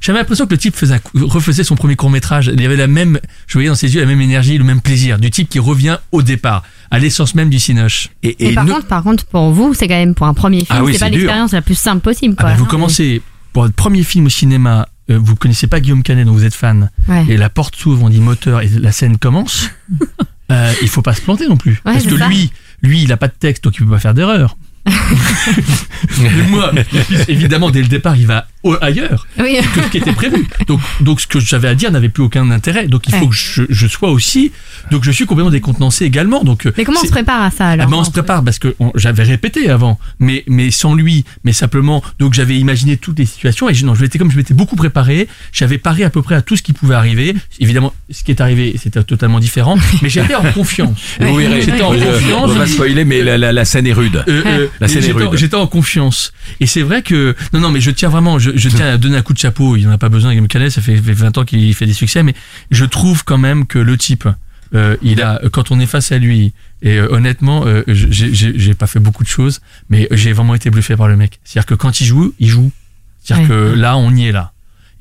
J'avais 0.02 0.20
l'impression 0.20 0.46
que 0.46 0.52
le 0.52 0.58
type 0.58 0.76
refaisait 1.14 1.64
son 1.64 1.75
premier 1.76 1.96
court 1.96 2.10
métrage. 2.10 2.52
Il 2.54 2.62
y 2.62 2.66
avait 2.66 2.76
la 2.76 2.88
même, 2.88 3.20
je 3.48 3.54
voyais 3.54 3.70
dans 3.70 3.76
ses 3.76 3.94
yeux 3.96 4.02
la 4.02 4.08
même 4.08 4.22
énergie, 4.22 4.58
le 4.58 4.64
même 4.64 4.82
plaisir 4.82 5.18
du 5.20 5.30
type 5.32 5.50
qui 5.50 5.60
revient 5.60 5.98
au 6.12 6.22
départ, 6.22 6.64
à 6.92 7.00
l'essence 7.00 7.36
même 7.36 7.50
du 7.50 7.60
cinoche. 7.60 8.10
Et, 8.24 8.54
par 8.54 8.66
nous- 8.66 8.74
contre, 8.74 8.88
par 8.88 9.04
contre, 9.04 9.26
pour 9.26 9.52
vous, 9.52 9.74
c'est 9.74 9.88
quand 9.88 9.96
même 9.96 10.16
pour 10.16 10.28
un 10.28 10.34
premier 10.34 10.60
film, 10.66 10.68
Ah 10.72 10.84
oui, 10.84 10.94
c'est 10.94 11.00
pas 11.00 11.10
l'expérience 11.10 11.52
la 11.54 11.62
plus 11.62 11.76
simple 11.76 12.02
possible. 12.02 12.36
Ah 12.40 12.44
bah, 12.44 12.56
vous 12.58 12.66
commencez 12.66 13.22
pour 13.54 13.64
votre 13.64 13.76
premier 13.76 14.04
film 14.04 14.26
au 14.26 14.30
cinéma. 14.30 14.88
euh, 15.12 15.20
vous 15.22 15.36
connaissez 15.36 15.68
pas 15.68 15.80
Guillaume 15.80 16.02
Canet, 16.04 16.26
dont 16.26 16.34
vous 16.34 16.46
êtes 16.46 16.56
fan, 16.56 16.90
Ouais. 17.08 17.26
et 17.30 17.38
la 17.38 17.50
porte 17.50 17.76
s'ouvre, 17.76 18.04
on 18.04 18.10
dit 18.10 18.20
moteur, 18.20 18.62
et 18.62 18.68
la 18.70 18.92
scène 18.92 19.18
commence. 19.18 19.70
euh, 20.52 20.74
il 20.82 20.88
faut 20.90 21.02
pas 21.04 21.14
se 21.14 21.22
planter 21.22 21.48
non 21.48 21.58
plus, 21.58 21.74
Ouais, 21.86 21.94
parce 21.94 22.06
que 22.06 22.18
ça. 22.18 22.28
lui, 22.28 22.52
lui, 22.82 23.04
il 23.04 23.12
a 23.12 23.18
pas 23.18 23.28
de 23.28 23.34
texte, 23.40 23.64
donc 23.64 23.76
il 23.78 23.86
peut 23.86 23.92
pas 23.92 24.00
faire 24.00 24.14
d'erreur. 24.16 24.58
Mais 26.22 26.30
moi, 26.50 26.72
évidemment, 27.28 27.70
dès 27.72 27.82
le 27.82 27.88
départ, 27.88 28.16
il 28.18 28.28
va 28.28 28.48
ailleurs 28.82 29.28
Oui. 29.40 29.58
que 29.74 29.82
ce 29.84 29.88
qui 29.90 29.98
était 29.98 30.12
prévu. 30.14 30.48
Donc, 30.68 30.80
donc 31.02 31.22
ce 31.22 31.28
que 31.28 31.40
j'avais 31.40 31.68
à 31.68 31.76
dire 31.76 31.92
n'avait 31.92 32.10
plus 32.10 32.24
aucun 32.24 32.50
intérêt. 32.52 32.88
Donc, 32.88 33.04
il 33.08 33.14
faut 33.14 33.26
Ouais. 33.26 33.30
que 33.30 33.36
je, 33.36 33.64
je 33.70 33.88
sois 33.88 34.10
aussi. 34.12 34.52
Donc, 34.92 35.04
je 35.04 35.12
suis 35.12 35.26
complètement 35.26 35.52
décontenancé 35.52 36.06
également. 36.06 36.44
Donc, 36.44 36.66
euh, 36.66 36.72
Mais 36.78 36.84
comment 36.86 37.00
on 37.02 37.06
se 37.06 37.12
prépare 37.12 37.42
à 37.44 37.52
ça 37.52 37.66
ah 37.68 37.72
alors 37.72 37.90
ben, 37.90 37.98
on 37.98 38.04
se 38.04 38.12
prépare 38.12 38.44
parce 38.44 38.60
que 38.60 38.76
j'avais 38.96 39.24
répété 39.24 39.70
avant, 39.70 40.00
mais 40.20 40.44
mais 40.48 40.70
sans 40.72 40.94
lui, 40.94 41.26
mais 41.44 41.54
simplement. 41.54 42.04
Donc 42.20 42.34
j'avais 42.34 42.58
imaginé 42.58 42.98
toutes 42.98 43.18
les 43.20 43.26
situations 43.26 43.70
et 43.70 43.74
je, 43.74 43.86
non, 43.86 43.96
je 43.96 44.02
m'étais 44.02 44.20
comme 44.20 44.30
je 44.32 44.38
m'étais 44.38 44.54
beaucoup 44.54 44.76
préparé. 44.76 45.28
J'avais 45.52 45.78
paré 45.78 46.04
à 46.04 46.10
peu 46.10 46.22
près 46.22 46.36
à 46.36 46.42
tout 46.42 46.56
ce 46.56 46.62
qui 46.62 46.74
pouvait 46.74 46.96
arriver. 46.96 47.34
Évidemment, 47.60 47.94
ce 48.12 48.24
qui 48.24 48.32
est 48.32 48.42
arrivé, 48.42 48.76
c'était 48.82 49.04
totalement 49.04 49.40
différent, 49.40 49.78
mais 50.02 50.10
j'étais 50.10 50.36
en 50.36 50.44
confiance. 50.52 50.98
Vous 51.20 51.36
verrez, 51.36 51.62
J'étais 51.62 51.82
en 51.82 51.94
je- 51.94 52.00
confiance. 52.06 52.44
On 52.44 52.48
va 52.48 52.60
pas 52.62 52.68
spoiler, 52.68 53.06
mais 53.06 53.22
la, 53.24 53.38
la, 53.38 53.52
la 53.52 53.66
scène 53.66 53.88
est 53.88 53.94
rude. 53.94 54.24
Euh, 54.28 54.44
euh, 54.46 54.68
La 54.80 54.88
scène 54.88 55.04
est 55.04 55.12
rude. 55.12 55.30
J'étais 55.34 55.56
en 55.56 55.68
confiance. 55.68 56.32
Et 56.60 56.68
c'est 56.68 56.82
vrai 56.84 57.02
que 57.02 57.36
non 57.54 57.60
non 57.60 57.72
mais 57.72 57.82
je 57.82 57.92
tiens 57.92 58.10
vraiment 58.10 58.38
je, 58.40 58.52
je 58.56 58.70
tiens 58.70 58.88
à 58.94 58.98
donner 58.98 59.18
un 59.18 59.22
coup 59.22 59.34
de 59.34 59.38
chapeau. 59.40 59.76
Il 59.76 59.88
en 59.88 59.92
a 59.92 59.98
pas 59.98 60.10
besoin 60.10 60.32
Guillaume 60.32 60.48
Canet, 60.48 60.72
ça 60.72 60.82
fait, 60.82 60.96
fait 60.98 61.14
20 61.14 61.38
ans 61.38 61.46
qu'il 61.46 61.74
fait 61.74 61.86
des 61.86 61.94
succès, 61.94 62.24
mais 62.24 62.34
je 62.72 62.86
trouve 62.86 63.24
quand 63.24 63.38
même 63.38 63.66
que 63.68 63.80
le 63.80 63.98
type, 63.98 64.28
euh, 64.74 64.98
il 65.02 65.22
a 65.22 65.40
quand 65.52 65.72
on 65.72 65.80
est 65.80 65.86
face 65.86 66.12
à 66.12 66.18
lui 66.18 66.54
et 66.82 66.98
euh, 66.98 67.08
honnêtement, 67.12 67.64
euh, 67.66 67.84
j'ai- 67.88 68.74
pas 68.74 68.88
fait 68.88 69.00
beaucoup 69.00 69.24
de 69.24 69.30
choses, 69.30 69.62
mais 69.90 70.08
j'ai 70.12 70.34
vraiment 70.34 70.56
été 70.56 70.70
bluffé 70.70 70.96
par 70.96 71.08
le 71.08 71.16
mec. 71.16 71.40
C'est-à-dire 71.44 71.66
que 71.68 71.76
quand 71.76 72.02
il 72.02 72.06
joue, 72.06 72.34
il 72.40 72.48
joue. 72.50 72.72
C'est-à-dire 73.24 73.44
Ouais. 73.50 73.50
que 73.50 73.74
là 73.76 73.98
on 73.98 74.14
y 74.16 74.26
est 74.28 74.32
là. 74.32 74.52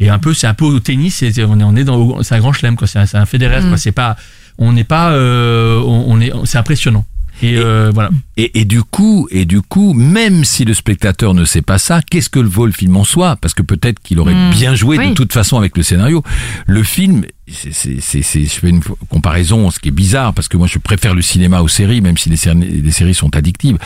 Et 0.00 0.08
un 0.11 0.18
peu 0.18 0.34
c'est 0.34 0.46
un 0.46 0.54
peu 0.54 0.64
au 0.64 0.80
tennis, 0.80 1.16
c'est 1.16 1.44
on 1.44 1.58
est 1.61 1.64
on 1.64 1.76
est 1.76 1.84
dans 1.84 2.23
c'est 2.23 2.34
un 2.34 2.40
grand 2.40 2.52
chelem 2.52 2.76
quoi, 2.76 2.87
c'est 2.87 2.99
un, 2.99 3.06
un 3.20 3.26
Federer 3.26 3.62
Mm. 3.62 3.68
quoi. 3.68 3.76
C'est 3.78 3.92
pas 3.92 4.16
on 4.58 4.73
n'est 4.73 4.84
pas 4.84 5.12
euh, 5.12 5.78
on, 5.80 6.04
on 6.08 6.20
est 6.20 6.32
c'est 6.44 6.58
impressionnant. 6.58 7.04
Et, 7.43 7.55
Et- 7.55 7.59
euh, 7.59 7.91
voilà. 7.93 8.11
Et, 8.37 8.61
et 8.61 8.64
du 8.64 8.83
coup, 8.83 9.29
et 9.31 9.45
du 9.45 9.61
coup, 9.61 9.93
même 9.93 10.45
si 10.45 10.64
le 10.64 10.73
spectateur 10.75 11.35
ne 11.35 11.45
sait 11.45 11.62
pas 11.62 11.79
ça, 11.79 12.00
qu'est-ce 12.03 12.29
que 12.31 12.38
le 12.41 12.49
vol 12.49 12.73
film 12.73 12.97
en 12.97 13.05
soi? 13.05 13.37
Parce 13.37 13.55
que 13.55 13.62
peut-être 13.62 14.00
qu'il 14.00 14.19
aurait 14.21 14.35
Mm. 14.35 14.50
bien 14.50 14.75
joué 14.75 14.99
de 14.99 15.14
toute 15.14 15.33
façon 15.33 15.57
avec 15.59 15.76
le 15.76 15.83
scénario. 15.83 16.23
Le 16.67 16.83
film, 16.83 17.25
c'est, 17.49 17.73
c'est, 17.73 18.00
c'est, 18.00 18.23
c'est- 18.23 18.45
je 18.45 18.50
fais 18.61 18.71
une 18.71 18.81
comparaison, 19.09 19.71
ce 19.71 19.79
qui 19.79 19.88
est 19.88 19.93
bizarre, 19.93 20.33
parce 20.33 20.49
que 20.49 20.57
moi 20.57 20.67
je 20.67 20.79
préfère 20.79 21.14
le 21.14 21.23
cinéma 21.23 21.61
aux 21.61 21.69
séries, 21.69 22.00
même 22.00 22.17
si 22.17 22.29
les 22.31 22.37
séries, 22.37 22.81
les 22.83 22.91
séries 22.91 23.14
sont 23.14 23.35
addictives. 23.37 23.79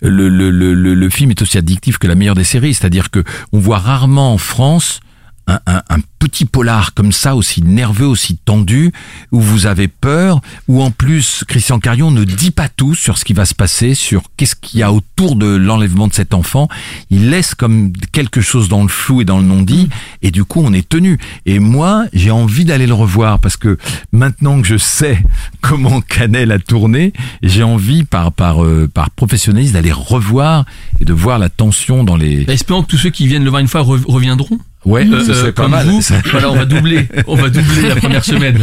Le, 0.00 0.28
le, 0.28 0.50
le, 0.50 0.74
le, 0.74 0.94
le 0.94 1.10
film 1.10 1.30
est 1.30 1.42
aussi 1.42 1.58
addictif 1.58 1.98
que 1.98 2.06
la 2.06 2.14
meilleure 2.14 2.34
des 2.36 2.44
séries, 2.44 2.74
c'est-à-dire 2.74 3.10
que 3.10 3.22
on 3.52 3.58
voit 3.58 3.78
rarement 3.78 4.32
en 4.32 4.38
France 4.38 5.00
un, 5.46 5.58
un, 5.66 5.82
un 5.88 5.98
petit 6.18 6.44
polar 6.44 6.94
comme 6.94 7.10
ça, 7.12 7.34
aussi 7.34 7.62
nerveux, 7.62 8.06
aussi 8.06 8.36
tendu, 8.36 8.92
où 9.32 9.40
vous 9.40 9.66
avez 9.66 9.88
peur, 9.88 10.40
où 10.68 10.80
en 10.82 10.90
plus 10.90 11.44
Christian 11.48 11.78
Carion 11.80 12.10
ne 12.10 12.24
dit 12.24 12.52
pas 12.52 12.68
tout 12.68 12.94
sur 12.94 13.18
ce 13.18 13.24
qui 13.24 13.32
va 13.32 13.44
se 13.44 13.54
passer, 13.54 13.94
sur 13.94 14.22
qu'est-ce 14.36 14.54
qu'il 14.54 14.80
y 14.80 14.82
a 14.82 14.92
autour 14.92 15.34
de 15.36 15.46
l'enlèvement 15.46 16.06
de 16.08 16.12
cet 16.14 16.32
enfant. 16.34 16.68
Il 17.10 17.30
laisse 17.30 17.54
comme 17.54 17.92
quelque 18.12 18.40
chose 18.40 18.68
dans 18.68 18.82
le 18.82 18.88
flou 18.88 19.20
et 19.20 19.24
dans 19.24 19.38
le 19.38 19.44
non-dit, 19.44 19.88
et 20.22 20.30
du 20.30 20.44
coup 20.44 20.60
on 20.64 20.72
est 20.72 20.88
tenu. 20.88 21.18
Et 21.46 21.58
moi, 21.58 22.04
j'ai 22.12 22.30
envie 22.30 22.64
d'aller 22.64 22.86
le 22.86 22.94
revoir 22.94 23.38
parce 23.40 23.56
que 23.56 23.78
maintenant 24.12 24.60
que 24.60 24.66
je 24.68 24.76
sais 24.78 25.22
comment 25.60 26.00
Canel 26.00 26.52
a 26.52 26.58
tourné, 26.58 27.12
j'ai 27.42 27.62
envie 27.64 28.04
par 28.04 28.32
par 28.32 28.64
euh, 28.64 28.88
par 28.92 29.10
professionnalisme 29.10 29.72
d'aller 29.74 29.92
revoir 29.92 30.64
et 31.00 31.04
de 31.04 31.12
voir 31.12 31.38
la 31.38 31.48
tension 31.48 32.04
dans 32.04 32.16
les. 32.16 32.44
Espérons 32.48 32.82
que 32.82 32.88
tous 32.88 32.98
ceux 32.98 33.10
qui 33.10 33.26
viennent 33.26 33.44
le 33.44 33.50
voir 33.50 33.60
une 33.60 33.68
fois 33.68 33.82
re- 33.82 34.04
reviendront. 34.06 34.58
Ouais, 34.84 35.06
Euh, 35.06 35.24
ce 35.24 35.32
serait 35.34 35.52
pas 35.52 35.62
comme 35.62 35.70
mal. 35.72 35.86
vous, 35.86 36.00
voilà, 36.32 36.50
on 36.50 36.56
va 36.56 36.64
doubler, 36.64 37.08
on 37.28 37.36
va 37.36 37.48
doubler 37.50 37.88
la 37.88 37.94
première 37.96 38.24
semaine. 38.24 38.58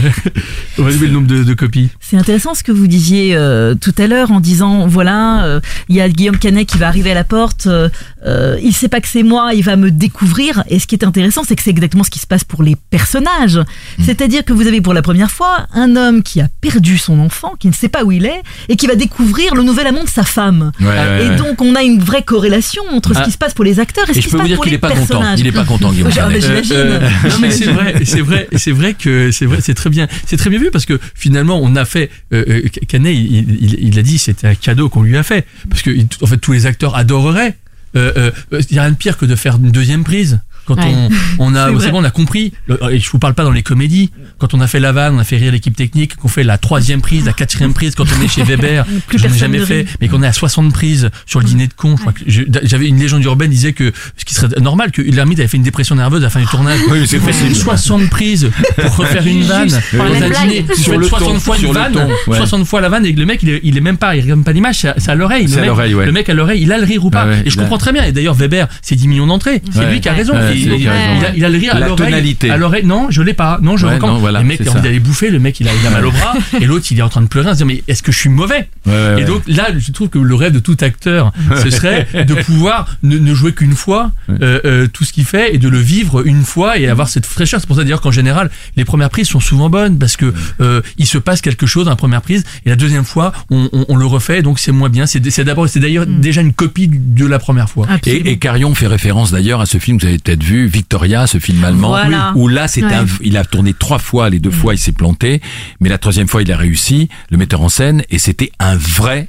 on 0.78 0.84
va 0.84 0.92
doubler 0.92 1.08
le 1.08 1.14
nombre 1.14 1.28
de, 1.28 1.44
de 1.44 1.54
copies. 1.54 1.90
C'est 2.02 2.18
intéressant 2.18 2.54
ce 2.54 2.64
que 2.64 2.72
vous 2.74 2.88
disiez 2.88 3.36
euh, 3.36 3.74
tout 3.76 3.94
à 3.98 4.08
l'heure 4.08 4.32
en 4.32 4.40
disant 4.42 4.86
voilà, 4.88 5.46
euh, 5.46 5.60
il 5.88 5.96
y 5.96 6.02
a 6.02 6.10
Guillaume 6.10 6.38
Canet 6.38 6.68
qui 6.68 6.78
va 6.78 6.88
arriver 6.88 7.12
à 7.12 7.14
la 7.14 7.24
porte, 7.24 7.68
euh, 7.68 7.88
euh, 8.26 8.58
il 8.62 8.74
sait 8.74 8.90
pas 8.90 9.00
que 9.00 9.08
c'est 9.08 9.24
moi, 9.24 9.52
il 9.54 9.64
va 9.64 9.76
me 9.78 9.92
découvrir. 9.92 10.64
Et 10.70 10.80
ce 10.80 10.88
qui 10.88 10.96
est 10.96 11.06
intéressant, 11.06 11.44
c'est 11.48 11.56
que 11.56 11.64
c'est 11.64 11.70
exactement 11.70 12.04
ce 12.04 12.10
qui 12.10 12.20
se 12.20 12.28
passe 12.28 12.44
pour 12.44 12.64
les 12.64 12.76
personnages. 12.90 13.58
Hmm. 13.58 14.04
C'est-à-dire 14.06 14.44
que 14.44 14.52
vous 14.54 14.68
avez 14.68 14.82
pour 14.82 14.94
la 14.94 15.02
première 15.02 15.32
fois 15.32 15.68
un 15.74 15.96
homme 15.96 16.22
qui 16.22 16.42
a 16.42 16.48
perdu 16.62 16.98
son 16.98 17.20
enfant, 17.20 17.54
qui 17.60 17.68
ne 17.70 17.74
sait 17.74 17.90
pas 17.90 18.04
où 18.04 18.12
il 18.12 18.26
est, 18.26 18.42
et 18.68 18.76
qui 18.76 18.88
va 18.88 18.96
découvrir 18.96 19.56
le 19.56 19.64
nouvel 19.64 19.88
amant 19.88 20.04
de 20.04 20.10
sa 20.10 20.24
femme. 20.24 20.72
Ouais, 20.82 20.88
ouais, 20.88 21.26
et 21.26 21.30
ouais. 21.30 21.36
donc 21.38 21.62
on 21.62 21.76
a 21.76 21.84
une 21.84 22.00
vraie 22.02 22.24
corrélation 22.24 22.84
entre 22.92 23.14
ce 23.14 23.20
Ah. 23.20 23.24
qui 23.24 23.32
se 23.32 23.38
passe 23.38 23.54
pour 23.54 23.64
les 23.66 23.80
acteurs 23.80 24.10
et, 24.10 24.14
ce 24.14 24.20
qui 24.20 24.26
je 24.26 24.30
se 24.30 24.32
peux 24.32 24.38
vous 24.38 24.42
passe 24.44 24.48
dire 24.48 24.56
pour 24.58 24.64
qu'il 24.66 24.72
les 24.72 24.78
est 24.78 24.80
pas 24.80 24.90
content. 24.90 25.00
personnages. 25.06 25.40
Il 25.40 25.48
est 25.48 25.52
pas 25.52 25.64
content, 25.64 25.92
Guillaume 25.92 26.09
Bah, 26.16 26.22
Canet. 26.30 26.42
j'imagine. 26.42 27.00
non 27.30 27.40
mais 27.42 27.52
c'est 27.52 27.66
vrai, 27.72 27.96
c'est 28.06 28.22
vrai, 28.22 28.48
c'est 28.56 28.72
vrai 28.72 28.94
que 28.94 29.32
c'est 29.32 29.46
vrai, 29.46 29.58
c'est 29.62 29.74
très 29.74 29.90
bien, 29.90 30.08
c'est 30.26 30.38
très 30.38 30.50
bien 30.50 30.60
vu 30.60 30.70
parce 30.72 30.86
que 30.86 31.00
finalement 31.16 31.60
on 31.62 31.76
a 31.76 31.86
fait. 31.86 32.10
Euh, 32.34 32.44
euh, 32.48 32.62
Canet, 32.88 33.16
il, 33.16 33.58
il, 33.62 33.76
il 33.88 34.00
a 34.00 34.02
dit 34.02 34.18
c'était 34.20 34.48
un 34.48 34.56
cadeau 34.56 34.90
qu'on 34.90 35.04
lui 35.04 35.18
a 35.18 35.24
fait 35.24 35.46
parce 35.70 35.82
que 35.82 35.90
il- 35.92 36.08
en 36.22 36.26
fait 36.28 36.38
tous 36.38 36.52
les 36.52 36.66
acteurs 36.66 36.96
adoreraient. 36.96 37.56
Euh, 37.96 38.32
euh, 38.54 38.62
il 38.70 38.76
y 38.76 38.80
a 38.80 38.84
rien 38.84 38.92
de 38.92 38.96
pire 38.98 39.18
que 39.18 39.26
de 39.26 39.36
faire 39.36 39.56
une 39.56 39.72
deuxième 39.72 40.04
prise. 40.04 40.42
Quand 40.76 40.84
Ouais. 40.86 41.10
on, 41.40 41.52
on 41.52 41.56
a, 41.56 41.68
C'est 41.80 41.92
bon, 41.92 42.02
on 42.02 42.04
a 42.04 42.12
compris. 42.12 42.54
Le- 42.68 42.78
Et 42.92 43.00
je 43.00 43.10
vous 43.10 43.20
parle 43.20 43.34
pas 43.34 43.44
dans 43.44 43.52
les 43.52 43.64
comédies. 43.64 44.12
Quand 44.38 44.54
on 44.54 44.62
a 44.62 44.68
fait 44.68 44.80
la 44.80 44.92
vanne, 44.92 45.16
on 45.16 45.20
a 45.20 45.24
fait 45.24 45.38
rire 45.38 45.52
l'équipe 45.52 45.76
technique, 45.76 46.16
qu'on 46.16 46.28
fait 46.28 46.44
la 46.44 46.58
troisième 46.58 47.02
prise, 47.02 47.26
la 47.26 47.34
quatrième 47.34 47.74
prise, 47.74 47.96
quand 47.96 48.06
on 48.18 48.24
est 48.24 48.28
chez 48.28 48.44
Weber, 48.44 48.86
je 49.16 49.28
n'ai 49.28 49.38
jamais 49.38 49.60
fait, 49.60 49.86
mais 50.02 50.08
qu'on 50.08 50.22
est 50.24 50.28
à 50.28 50.34
60 50.34 50.72
prises 50.74 51.10
sur 51.26 51.40
le 51.40 51.46
dîner 51.46 51.68
de 51.68 51.74
con. 51.74 51.96
Je 51.96 52.02
crois 52.02 52.14
que 52.14 52.20
je- 52.28 52.44
J'avais 52.64 52.88
une 52.88 53.00
légende 53.00 53.24
urbaine 53.24 53.50
disait 53.50 53.74
que 53.74 53.92
ce 54.18 54.26
qui 54.26 54.34
serait 54.36 54.60
normal 54.62 54.92
que 54.92 55.02
l'ermite 55.02 55.40
avait 55.40 55.48
fait 55.48 55.58
une 55.58 55.64
dépression 55.64 55.96
nerveuse 55.96 56.22
à 56.22 56.26
la 56.26 56.30
fin 56.30 56.40
du 56.42 56.46
tournage. 56.48 56.80
Oui, 56.92 57.06
c'est 57.08 57.20
possible. 57.20 57.56
60 57.56 58.10
prises 58.10 58.50
pour 58.78 58.96
refaire 58.98 59.26
une 59.26 59.44
vanne 59.44 59.70
pour 59.92 60.02
un 60.06 60.10
dîner. 60.12 60.66
Tu 60.76 60.82
Sur 60.82 60.94
fais 60.94 60.98
le 61.00 61.08
60 61.08 61.34
ton, 61.34 61.40
fois 61.40 61.56
sur 61.58 61.70
une 61.70 61.74
le 61.76 61.80
vanne, 61.80 61.94
ton, 61.94 62.32
ouais. 62.32 62.38
60 62.38 62.66
fois 62.66 62.82
la 62.82 62.90
vanne 62.90 63.06
et 63.06 63.12
le 63.14 63.26
mec 63.26 63.42
il 63.44 63.50
est, 63.50 63.60
il 63.64 63.78
est 63.78 63.82
même 63.82 63.98
pas, 63.98 64.16
il 64.16 64.22
regarde 64.22 64.44
pas 64.44 64.52
l'image, 64.52 64.78
c'est 64.80 64.88
à- 64.90 64.96
à 65.08 65.16
l'oreille. 65.16 65.44
Le 65.44 65.50
C'est 65.50 65.58
à 65.58 65.62
mec- 65.62 65.68
l'oreille, 65.70 65.94
ouais. 65.96 66.06
Le 66.06 66.12
mec 66.12 66.30
à 66.30 66.34
l'oreille, 66.34 66.62
il 66.62 66.72
a 66.72 66.78
le 66.78 66.84
rire 66.86 67.06
ou 67.06 67.10
pas. 67.10 67.24
Ah 67.24 67.28
ouais, 67.30 67.42
et 67.46 67.50
je 67.50 67.58
comprends 67.58 67.78
très 67.78 67.92
bien. 67.92 68.04
Et 68.04 68.12
d'ailleurs 68.12 68.36
Weber, 68.36 68.68
c'est 68.82 68.96
10 68.96 69.08
millions 69.08 69.28
d'entrées. 69.28 69.62
C'est 69.74 69.90
lui 69.90 70.02
qui 70.02 70.10
a 70.10 70.14
raison. 70.14 70.34
Il- 70.64 70.72
a 70.72 70.76
il- 70.76 70.90
raison. 70.90 71.14
il 71.20 71.26
a- 71.26 71.36
il 71.36 71.46
a 71.46 71.50
le 71.50 71.58
rire 71.58 71.76
à 71.76 71.80
La 71.80 71.88
l'oreille. 71.88 72.06
tonalité. 72.08 72.50
À 72.50 72.58
l'oreille, 72.58 72.86
non, 72.86 73.08
je 73.10 73.22
l'ai 73.22 73.34
pas. 73.34 73.60
Non, 73.62 73.78
je 73.78 73.86
Ouais, 73.88 73.98
non, 74.00 74.18
voilà, 74.18 74.40
le 74.42 74.46
mec 74.46 74.60
il 74.62 74.68
a 74.68 74.72
envie 74.72 74.82
d'aller 74.82 75.00
bouffer, 75.00 75.30
le 75.30 75.40
mec 75.40 75.60
il 75.60 75.68
a, 75.68 75.72
il 75.74 75.88
a 75.88 75.90
mal 75.90 76.06
au 76.06 76.12
bras, 76.12 76.34
et 76.62 76.66
l'autre 76.66 76.86
il 76.92 77.00
est 77.00 77.02
en 77.02 77.10
train 77.10 77.22
de 77.22 77.28
pleurer, 77.28 77.48
en 77.48 77.52
se 77.52 77.58
disant 77.58 77.66
mais 77.68 77.84
est-ce 77.88 78.04
que 78.04 78.12
je 78.12 78.18
suis 78.18 78.30
mauvais? 78.30 78.68
Ouais, 78.86 78.92
ouais, 78.94 79.22
Et 79.22 79.26
donc 79.26 79.44
là, 79.48 79.70
je 79.78 79.92
trouve 79.92 80.10
que 80.10 80.20
le 80.20 80.36
rêve 80.36 80.54
de 80.54 80.60
tout 80.60 80.78
acteur, 80.82 81.32
ce 81.64 81.70
serait 81.70 82.08
de 82.28 82.34
pouvoir 82.36 82.98
ne, 83.04 83.18
ne 83.18 83.34
jouer 83.34 83.54
qu'une 83.54 83.76
fois 83.76 84.12
euh, 84.30 84.60
euh, 84.66 84.88
tout 84.88 85.04
ce 85.04 85.14
qu'il 85.14 85.26
fait 85.26 85.56
et 85.56 85.58
de 85.58 85.68
le 85.70 85.80
vivre 85.80 86.26
une 86.26 86.44
fois 86.44 86.78
et 86.78 86.88
avoir 86.88 87.10
cette 87.10 87.26
fraîcheur. 87.26 87.60
C'est 87.60 87.68
pour 87.68 87.76
ça 87.76 87.84
d'ailleurs 87.84 88.02
qu'en 88.02 88.12
général, 88.12 88.50
les 88.76 88.86
premières 88.86 89.10
prises 89.10 89.28
sont 89.28 89.40
souvent 89.40 89.70
bonnes 89.70 89.98
parce 89.98 90.18
que 90.18 90.34
euh, 90.62 90.82
il 90.98 91.06
se 91.06 91.18
passe 91.18 91.42
quelque 91.42 91.66
chose 91.66 91.86
dans 91.86 91.92
la 91.92 91.96
première 91.96 92.22
prise 92.22 92.44
et 92.66 92.70
la 92.70 92.76
deuxième 92.76 93.06
fois, 93.06 93.32
on, 93.50 93.70
on- 93.74 93.86
on 93.90 93.96
le 93.96 94.06
refait, 94.06 94.42
donc 94.42 94.60
c'est 94.60 94.72
moins 94.72 94.90
bien. 94.90 95.06
C'est 95.06 95.20
d'abord, 95.44 95.68
c'est 95.70 95.80
d'ailleurs 95.80 96.06
déjà 96.06 96.42
une 96.42 96.54
copie 96.54 96.90
de 96.92 97.26
la 97.26 97.40
première 97.40 97.70
fois. 97.70 97.88
Et, 98.06 98.32
et 98.32 98.38
Carion 98.38 98.74
fait 98.76 98.88
référence 98.88 99.32
d'ailleurs 99.32 99.62
à 99.62 99.66
ce 99.66 99.78
film 99.78 99.98
que 99.98 100.04
vous 100.04 100.10
avez 100.10 100.18
peut-être 100.20 100.44
vu, 100.44 100.49
Victoria, 100.56 101.28
ce 101.28 101.38
film 101.40 101.64
allemand, 101.64 101.90
Voilà. 101.90 102.32
où 102.36 102.48
là 102.48 102.68
c'est 102.68 102.84
Ouais. 102.84 102.94
un, 102.94 103.06
il 103.22 103.38
a 103.38 103.46
tourné 103.46 103.74
trois 103.74 104.00
fois, 104.00 104.30
les 104.30 104.40
deux 104.40 104.52
fois 104.52 104.74
il 104.74 104.78
s'est 104.78 104.92
planté, 104.92 105.42
mais 105.80 105.90
la 105.90 105.98
troisième 105.98 106.28
fois 106.28 106.42
il 106.42 106.52
a 106.52 106.58
réussi, 106.58 107.10
le 107.30 107.38
metteur 107.38 107.62
en 107.62 107.70
scène, 107.70 108.04
et 108.10 108.20
c'était 108.20 108.52
un 108.60 108.76
vrai 108.76 109.28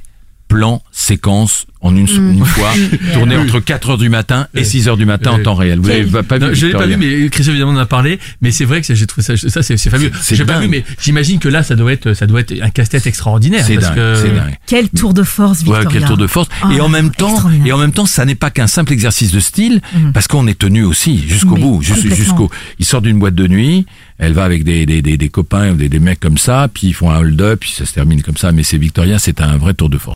plan 0.51 0.81
séquence 0.91 1.65
en 1.83 1.95
une, 1.95 2.07
une 2.07 2.45
fois, 2.45 2.69
tourné 3.13 3.35
entre 3.37 3.59
4 3.59 3.89
heures 3.91 3.97
du 3.97 4.09
matin 4.09 4.47
et 4.53 4.63
6 4.63 4.87
heures 4.87 4.97
du 4.97 5.05
matin 5.05 5.31
en 5.31 5.39
temps 5.41 5.55
réel. 5.55 5.79
Vous 5.79 5.87
l'avez 5.87 6.21
pas 6.21 6.37
Non, 6.37 6.49
vu 6.49 6.55
je 6.55 6.67
l'ai 6.67 6.73
pas 6.73 6.85
vu, 6.85 6.95
mais 6.97 7.27
Christophe 7.29 7.53
évidemment 7.55 7.71
en 7.71 7.77
a 7.77 7.85
parlé. 7.87 8.19
Mais 8.41 8.51
c'est 8.51 8.65
vrai 8.65 8.81
que 8.81 8.87
ça, 8.87 8.93
j'ai 8.93 9.07
trouvé 9.07 9.23
ça, 9.25 9.35
ça 9.35 9.63
c'est 9.63 9.77
c'est 9.77 9.89
fabuleux. 9.89 10.11
J'ai 10.31 10.45
pas 10.45 10.59
vu, 10.59 10.67
mais 10.67 10.83
j'imagine 11.01 11.39
que 11.39 11.47
là, 11.49 11.63
ça 11.63 11.75
doit 11.75 11.91
être, 11.91 12.13
ça 12.13 12.27
doit 12.27 12.41
être 12.41 12.53
un 12.61 12.69
casse-tête 12.69 13.07
extraordinaire. 13.07 13.63
C'est 13.65 13.75
parce 13.75 13.87
dingue, 13.87 13.95
que- 13.95 14.15
c'est 14.15 14.29
dingue. 14.35 14.57
Quel 14.67 14.89
tour 14.89 15.13
de 15.15 15.23
force, 15.23 15.59
Victoria. 15.59 15.87
Ouais, 15.87 15.93
quel 15.93 16.05
tour 16.05 16.17
de 16.17 16.27
force. 16.27 16.49
et 16.71 16.79
Ah, 16.79 16.83
en 16.83 16.89
même 16.89 17.09
temps, 17.11 17.35
et 17.65 17.71
en 17.71 17.77
même 17.79 17.93
temps, 17.93 18.05
ça 18.05 18.25
n'est 18.25 18.35
pas 18.35 18.51
qu'un 18.51 18.67
simple 18.67 18.93
exercice 18.93 19.31
de 19.31 19.39
style, 19.39 19.81
Mhm. 19.95 20.11
parce 20.13 20.27
qu'on 20.27 20.45
est 20.47 20.59
tenu 20.59 20.83
aussi 20.83 21.17
jusqu'au 21.27 21.55
bout, 21.55 21.81
jusqu'au. 21.81 22.51
Il 22.77 22.85
sort 22.85 23.01
d'une 23.01 23.17
boîte 23.17 23.35
de 23.35 23.47
nuit, 23.47 23.85
elle 24.19 24.33
va 24.33 24.43
avec 24.43 24.63
des 24.63 24.85
des 24.85 25.01
des, 25.01 25.17
des 25.17 25.29
copains, 25.29 25.73
des, 25.73 25.89
des 25.89 25.99
mecs 25.99 26.19
comme 26.19 26.37
ça, 26.37 26.67
puis 26.71 26.87
ils 26.89 26.93
font 26.93 27.09
un 27.09 27.17
hold-up, 27.21 27.61
puis 27.61 27.71
ça 27.71 27.85
se 27.87 27.93
termine 27.93 28.21
comme 28.21 28.37
ça. 28.37 28.51
Mais 28.51 28.61
c'est 28.61 28.77
Victoria, 28.77 29.17
c'est 29.17 29.41
un 29.41 29.57
vrai 29.57 29.73
tour 29.73 29.89
de 29.89 29.97
force. 29.97 30.09